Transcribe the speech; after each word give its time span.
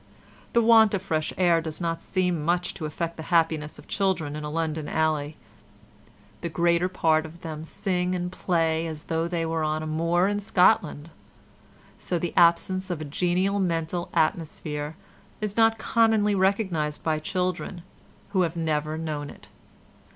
The 0.53 0.63
want 0.63 0.95
of 0.95 1.01
fresh 1.03 1.31
air 1.37 1.61
does 1.61 1.79
not 1.79 2.01
seem 2.01 2.43
much 2.43 2.73
to 2.73 2.87
affect 2.87 3.17
the 3.17 3.21
happiness 3.29 3.77
of 3.77 3.87
children 3.87 4.35
in 4.35 4.43
a 4.43 4.49
London 4.49 4.89
alley: 4.89 5.37
the 6.41 6.49
greater 6.49 6.89
part 6.89 7.23
of 7.23 7.41
them 7.41 7.63
sing 7.63 8.15
and 8.15 8.31
play 8.31 8.87
as 8.87 9.03
though 9.03 9.27
they 9.27 9.45
were 9.45 9.63
on 9.63 9.83
a 9.83 9.85
moor 9.85 10.27
in 10.27 10.39
Scotland. 10.39 11.11
So 11.99 12.17
the 12.17 12.33
absence 12.35 12.89
of 12.89 12.99
a 12.99 13.05
genial 13.05 13.59
mental 13.59 14.09
atmosphere 14.11 14.95
is 15.39 15.55
not 15.55 15.77
commonly 15.77 16.33
recognised 16.33 17.03
by 17.03 17.19
children 17.19 17.83
who 18.31 18.41
have 18.41 18.55
never 18.55 18.97
known 18.97 19.29
it. 19.29 19.49